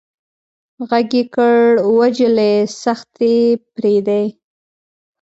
[0.89, 1.59] غږ يې کړ
[1.95, 3.35] وه جلۍ سختي
[3.73, 4.25] پرېدئ.